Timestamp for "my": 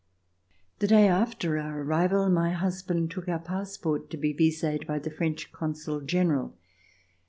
2.31-2.53